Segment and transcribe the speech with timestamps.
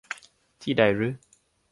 [0.61, 1.09] ที่ใดรึ?